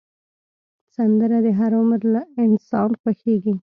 سندره 0.95 1.37
د 1.45 1.47
هر 1.59 1.71
عمر 1.79 1.99
انسان 2.45 2.89
خوښېږي 3.01 3.53